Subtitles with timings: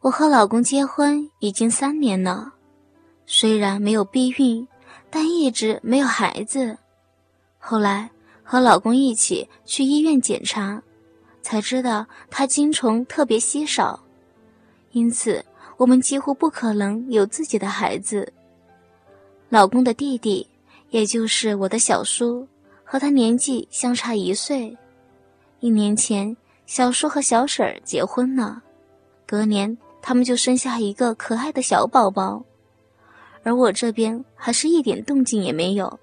[0.00, 2.52] 我和老公结婚已经三年了，
[3.26, 4.66] 虽然没有避孕，
[5.10, 6.78] 但一直没有孩子。
[7.58, 8.08] 后来
[8.44, 10.80] 和老公一起去医院检查，
[11.42, 13.98] 才知道他精虫特别稀少，
[14.92, 15.44] 因此
[15.76, 18.32] 我们几乎不可能有自己的孩子。
[19.48, 20.48] 老公的弟弟，
[20.90, 22.46] 也就是我的小叔，
[22.84, 24.76] 和他年纪相差一岁。
[25.58, 26.36] 一年前，
[26.66, 28.62] 小叔和小婶儿结婚了，
[29.26, 29.76] 隔年。
[30.08, 32.42] 他们就生下一个可爱的小宝宝，
[33.42, 36.00] 而我这边还是一点动静也没有。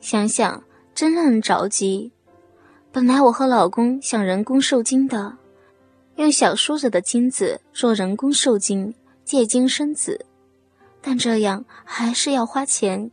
[0.00, 0.60] 想想
[0.96, 2.10] 真让人着急。
[2.90, 5.36] 本来我和老公想人工受精的，
[6.16, 8.92] 用小叔子的精子做人工受精，
[9.24, 10.26] 借精生子，
[11.00, 13.12] 但这样还是要花钱，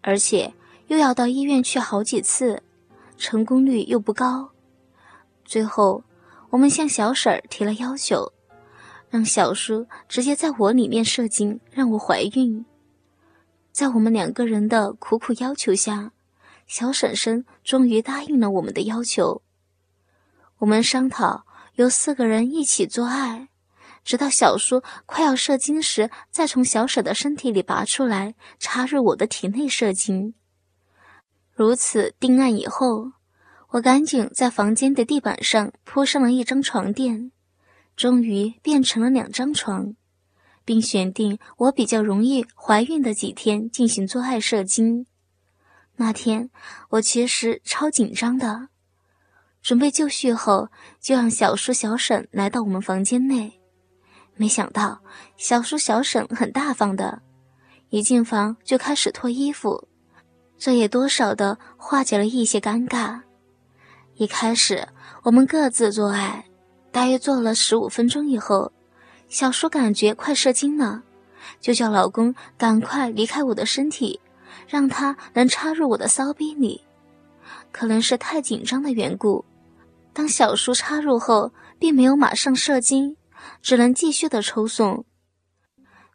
[0.00, 0.54] 而且
[0.86, 2.62] 又要到医院去好几次，
[3.18, 4.48] 成功率又不高。
[5.44, 6.02] 最后，
[6.48, 8.32] 我们向小婶儿提了要求。
[9.10, 12.64] 让小叔直接在我里面射精，让我怀孕。
[13.72, 16.12] 在我们两个人的苦苦要求下，
[16.66, 19.42] 小婶婶终于答应了我们的要求。
[20.58, 21.44] 我们商讨
[21.74, 23.48] 由四个人一起做爱，
[24.04, 30.34] 直到小叔快要射精时，再从小婶的身体里拔出来，插入我的体内射精。
[31.52, 33.12] 如此定案以后，
[33.70, 37.32] 我赶紧在房间的地板上铺上了一张床垫。
[38.00, 39.94] 终于变成了两张床，
[40.64, 45.04] 并选定我比较容易怀孕的几天进行做爱射精。
[45.96, 46.48] 那天
[46.92, 48.68] 我其实超紧张的，
[49.60, 53.60] 准备就绪后就让小叔小婶来到我们房间内。
[54.34, 55.02] 没想到
[55.36, 57.20] 小叔小婶很大方的，
[57.90, 59.88] 一进房就开始脱衣服，
[60.56, 63.20] 这也多少的化解了一些尴尬。
[64.14, 64.88] 一开始
[65.24, 66.46] 我们各自做爱。
[66.92, 68.72] 大约做了十五分钟以后，
[69.28, 71.02] 小叔感觉快射精了，
[71.60, 74.20] 就叫老公赶快离开我的身体，
[74.66, 76.82] 让他能插入我的骚逼里。
[77.72, 79.44] 可能是太紧张的缘故，
[80.12, 83.16] 当小叔插入后，并没有马上射精，
[83.62, 85.04] 只能继续的抽送。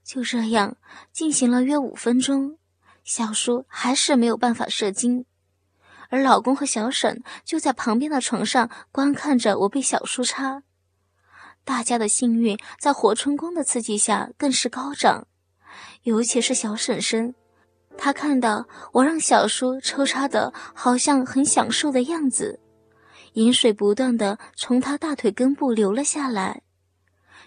[0.03, 0.75] 就这样
[1.11, 2.57] 进行了约五分钟，
[3.03, 5.25] 小叔还是没有办法射精。
[6.09, 10.63] 而老公和小沈就在旁边的床上观看着我被小叔插，
[11.63, 15.27] 大家的性欲在活春宫的刺激下更是高涨，
[16.03, 17.33] 尤其是小婶婶，
[17.97, 22.59] 她看到我让小叔抽插的好像很享受的样子，
[23.33, 26.61] 饮水不断的从他大腿根部流了下来，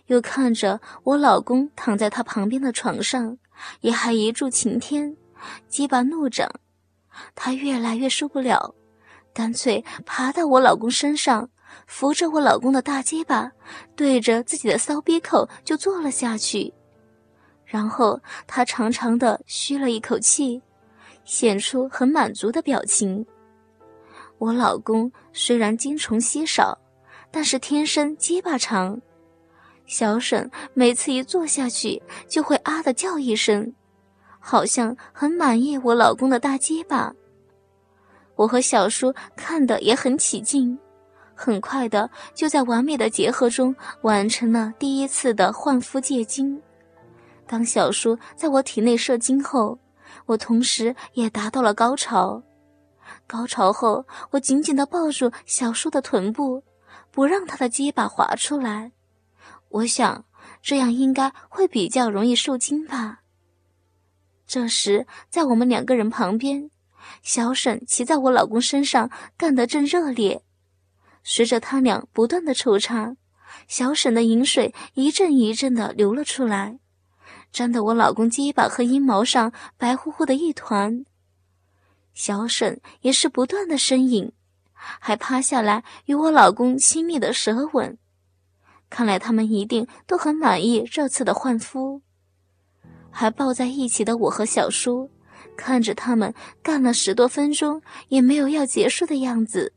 [0.06, 3.38] 又看着我老公躺在他旁边的床上，
[3.80, 5.16] 也还一柱擎天，
[5.68, 6.50] 鸡巴怒长。
[7.34, 8.74] 他越来越受不了，
[9.32, 11.48] 干脆爬到我老公身上，
[11.86, 13.50] 扶着我老公的大鸡巴，
[13.94, 16.72] 对着自己的骚逼口就坐了下去。
[17.64, 20.60] 然后他长长的吁了一口气，
[21.24, 23.26] 显出很满足的表情。
[24.38, 26.78] 我老公虽然精虫稀少，
[27.30, 29.00] 但是天生鸡巴长。
[29.84, 33.74] 小沈每次一坐下去，就会啊的叫一声。
[34.38, 37.12] 好像很满意我老公的大鸡巴，
[38.34, 40.78] 我和小叔看的也很起劲，
[41.34, 46.60] 很快的就在完美的结合中完成了第一次的换肤借精。
[47.46, 49.78] 当小叔在我体内射精后，
[50.26, 52.42] 我同时也达到了高潮。
[53.26, 56.62] 高潮后，我紧紧的抱住小叔的臀部，
[57.10, 58.92] 不让他的鸡巴滑出来。
[59.70, 60.24] 我想
[60.62, 63.20] 这样应该会比较容易受精吧。
[64.48, 66.70] 这时，在我们两个人旁边，
[67.22, 70.42] 小沈骑在我老公身上，干得正热烈。
[71.22, 73.14] 随着他俩不断的抽插，
[73.66, 76.78] 小沈的饮水一阵一阵的流了出来，
[77.52, 81.04] 沾得我老公鸡巴和阴毛上白乎乎的一团。
[82.14, 84.32] 小沈也是不断的呻吟，
[84.72, 87.98] 还趴下来与我老公亲密的舌吻。
[88.88, 92.00] 看来他们一定都很满意这次的换肤。
[93.18, 95.10] 还抱在一起的我和小叔，
[95.56, 96.32] 看着他们
[96.62, 99.72] 干了十多分钟也没有要结束的样子。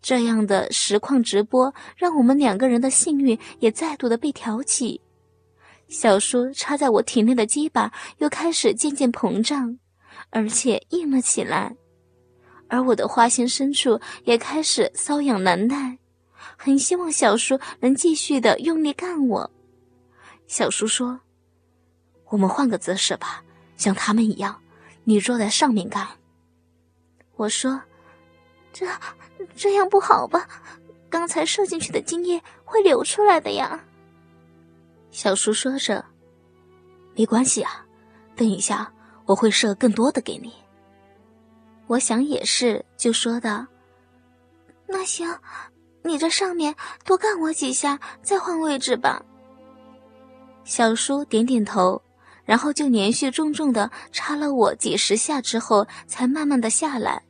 [0.00, 4.98] 这样的实况直播，让我们两个人的性欲也再度的被挑起。
[5.88, 9.78] 小叔插在我体内的鸡巴又开始渐渐膨胀，
[10.30, 11.76] 而且硬了起来，
[12.68, 15.98] 而我的花心深处也开始瘙痒难耐，
[16.56, 19.50] 很希望小叔能继续的用力干我。
[20.46, 21.20] 小叔说。
[22.34, 23.44] 我们换个姿势吧，
[23.76, 24.60] 像他们一样，
[25.04, 26.04] 你坐在上面干。
[27.36, 27.80] 我说
[28.74, 28.84] ：“这
[29.54, 30.48] 这样不好吧？
[31.08, 33.84] 刚才射进去的精液会流出来的呀。”
[35.12, 36.04] 小叔说着
[37.14, 37.86] ：“没关系啊，
[38.34, 38.92] 等一下
[39.26, 40.52] 我会射更多的给你。”
[41.86, 43.64] 我想也是，就说道
[44.90, 45.38] ：“那行，
[46.02, 49.24] 你这上面多干我几下，再换位置吧。”
[50.66, 52.02] 小叔点点头，
[52.44, 57.22] 然后就连续重重的插了我几十下之后，才慢慢的下来。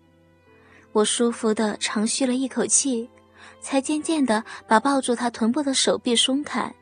[0.93, 3.08] 我舒服的长吁了一口气，
[3.61, 6.72] 才渐渐的把抱住他臀部的手臂松开。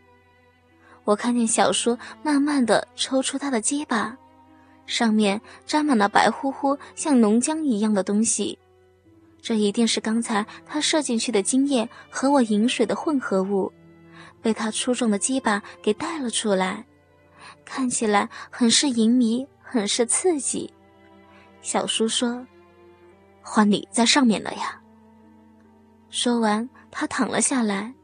[1.05, 4.17] 我看见小叔慢慢的抽出他的鸡巴，
[4.87, 8.59] 上面沾满了白乎乎像浓浆一样的东西，
[9.41, 13.73] 这一定是刚才他射进去的精液和我饮水的混合物。
[14.41, 16.85] 被他粗重的鸡巴给带了出来，
[17.65, 20.73] 看起来很是淫迷，很是刺激。
[21.61, 22.47] 小叔说
[23.43, 24.81] ：“换你在上面了呀。”
[26.11, 27.95] 说完，他躺了下来，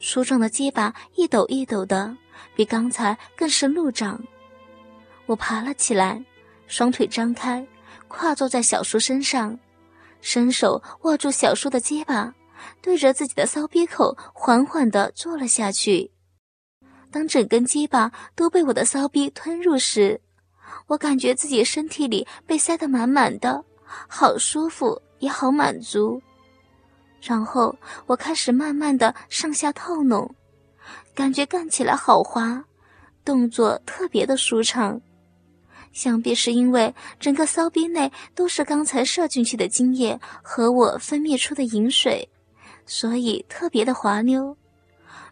[0.00, 2.16] 粗壮的鸡巴一抖一抖的，
[2.54, 4.22] 比刚才更是怒涨。
[5.26, 6.24] 我爬了起来，
[6.66, 7.66] 双腿张开，
[8.06, 9.58] 跨坐在小叔身上，
[10.20, 12.34] 伸手握住小叔的鸡巴。
[12.82, 16.10] 对着自己的骚逼口缓缓地坐了下去。
[17.10, 20.20] 当整根鸡巴都被我的骚逼吞入时，
[20.86, 23.64] 我感觉自己身体里被塞得满满的，
[24.06, 26.20] 好舒服也好满足。
[27.20, 27.74] 然后
[28.06, 30.34] 我开始慢慢的上下套弄，
[31.14, 32.64] 感觉干起来好滑，
[33.24, 35.00] 动作特别的舒畅。
[35.92, 42.28] 想必是因为整个骚逼内都是刚才射进去的精液和我分泌出的饮水。
[42.86, 44.56] 所以特别的滑溜，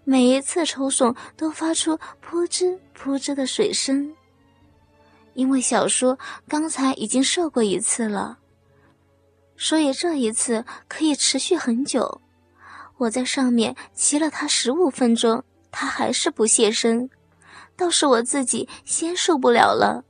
[0.08, 4.14] 每一次抽送都发出噗吱噗吱的水声。
[5.35, 6.17] 因为小叔
[6.47, 8.38] 刚才已经射过一次了，
[9.56, 12.20] 所以这一次可以持续很久。
[12.99, 15.43] 我在上面骑了他十五分钟，
[15.73, 17.11] 他还是不现身，
[17.76, 20.05] 倒是我自己先受不了了，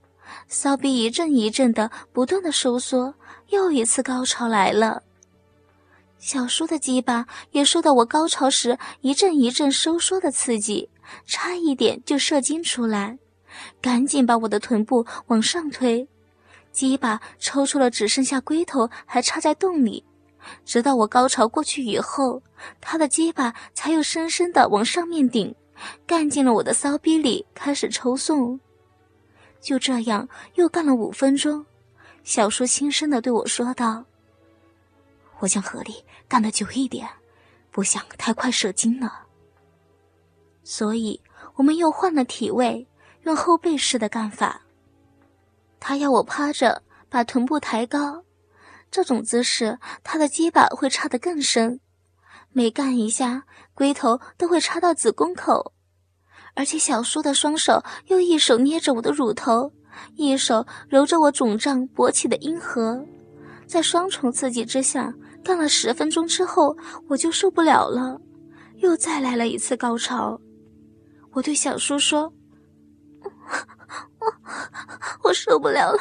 [0.46, 3.14] 骚逼一阵一阵的不断的收缩，
[3.48, 5.02] 又一次高潮来了。
[6.18, 10.88] 小叔的鸡巴也受到我高潮时一阵一阵收缩的刺激，
[11.24, 13.18] 差一点就射精出来，
[13.80, 16.08] 赶紧把我的臀部往上推，
[16.72, 20.04] 鸡巴抽出了只剩下龟头还插在洞里，
[20.64, 22.42] 直到我高潮过去以后，
[22.80, 25.54] 他的鸡巴才又深深的往上面顶，
[26.06, 28.58] 干进了我的骚逼里，开始抽送。
[29.60, 31.66] 就这样又干了五分钟，
[32.24, 34.04] 小叔轻声的对我说道。
[35.40, 37.08] 我想合力干得久一点，
[37.70, 39.26] 不想太快射精了。
[40.64, 41.22] 所以
[41.54, 42.88] 我们又换了体位，
[43.22, 44.62] 用后背式的干法。
[45.78, 48.24] 他要我趴着，把臀部抬高，
[48.90, 51.80] 这种姿势他的鸡巴会插得更深，
[52.50, 53.44] 每干一下，
[53.74, 55.74] 龟头都会插到子宫口。
[56.54, 59.70] 而且小叔的双手又一手捏着我的乳头，
[60.16, 63.04] 一手揉着我肿胀勃起的阴核，
[63.66, 65.14] 在双重刺激之下。
[65.46, 66.76] 干了十分钟之后，
[67.06, 68.20] 我就受不了了，
[68.78, 70.40] 又再来了一次高潮。
[71.30, 72.32] 我对小叔说
[74.18, 74.32] ：“我
[75.22, 75.98] 我受不了了，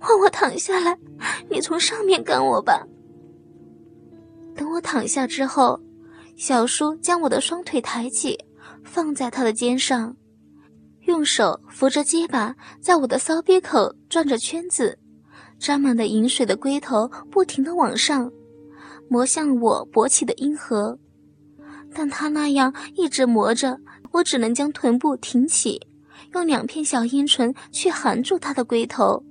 [0.00, 0.98] 换我躺下来，
[1.48, 2.84] 你从上面干我吧。”
[4.56, 5.80] 等我躺下之后，
[6.36, 8.36] 小叔将我的双腿抬起，
[8.82, 10.16] 放在他的肩上，
[11.02, 14.98] 用手扶着肩膀，在我的骚逼口转着圈子，
[15.56, 18.28] 沾满的饮水的龟头不停的往上。
[19.08, 20.98] 磨向我勃起的阴核，
[21.94, 23.80] 但他那样一直磨着，
[24.12, 25.80] 我只能将臀部挺起，
[26.34, 29.24] 用两片小阴唇去含住他的龟头，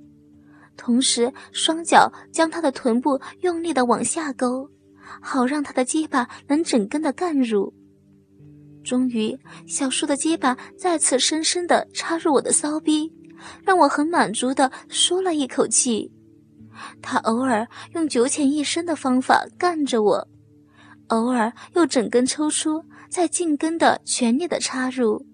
[0.76, 4.68] 同时双脚将他的臀部用力的往下勾，
[5.20, 7.72] 好让他的结巴能整根的干入。
[8.84, 13.12] 终于，小叔的结巴再次深深的插入我的骚逼，
[13.62, 16.10] 让我很满足的舒了一口气。
[17.00, 20.28] 他偶尔用九浅一深的方法干着我，
[21.08, 25.24] 偶尔又整根抽出，再进根的全力的插入。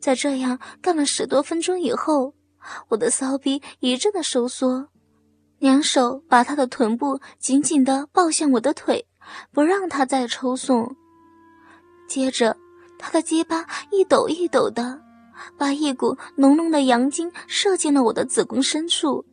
[0.00, 2.34] 在这样干了十多分钟以后，
[2.88, 4.88] 我的骚逼一阵的收缩，
[5.58, 9.06] 两手把他的臀部紧紧的抱向我的腿，
[9.52, 10.94] 不让他再抽送。
[12.08, 12.56] 接着，
[12.98, 15.00] 他的结巴一抖一抖的，
[15.56, 19.24] 把一股浓浓的阳精射进了我的子宫深处。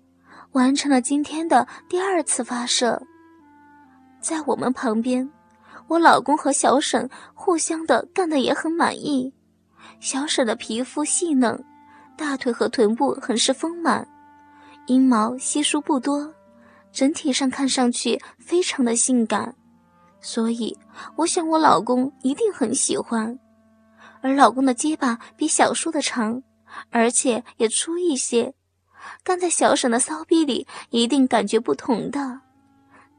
[0.56, 3.02] 完成了今天的第二次发射，
[4.22, 5.30] 在我们旁边，
[5.90, 9.34] 我老公和小沈互相的干的也很满意。
[10.00, 11.62] 小沈的皮肤细嫩，
[12.16, 14.08] 大腿和臀部很是丰满，
[14.88, 16.34] 阴毛稀疏不多，
[16.94, 19.54] 整体上看上去非常的性感，
[20.22, 20.78] 所以
[21.18, 23.38] 我想我老公一定很喜欢。
[24.22, 26.42] 而老公的鸡巴比小叔的长，
[26.92, 28.54] 而且也粗一些，
[29.24, 32.42] 干在小沈的骚逼里一定感觉不同的。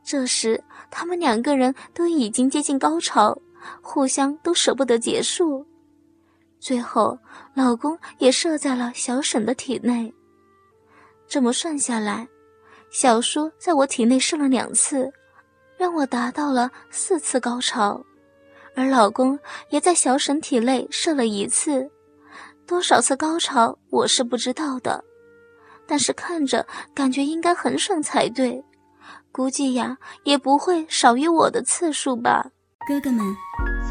[0.04, 3.36] 这时，他们两个人都已经接近高潮，
[3.82, 5.66] 互相都舍不得结束。
[6.60, 7.18] 最后，
[7.54, 10.12] 老公也射在了小沈的体内。
[11.26, 12.28] 这么算下来，
[12.90, 15.12] 小叔在我体内射了两次，
[15.76, 18.00] 让我达到了四次高潮，
[18.76, 19.36] 而老公
[19.70, 21.90] 也在小沈体内射了一次。
[22.64, 25.04] 多少次高潮我是不知道的，
[25.86, 28.64] 但是看着感觉应该很爽才对。
[29.32, 32.46] 估计呀，也不会少于我的次数吧。
[32.88, 33.24] 哥哥们，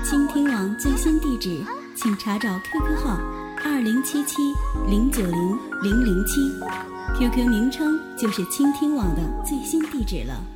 [0.03, 1.63] 倾听网最新地址，
[1.95, 3.19] 请查找 QQ 号
[3.63, 4.41] 二零七七
[4.87, 6.51] 零九零零零七
[7.19, 10.54] ，QQ 名称就是倾听网的最新地址了。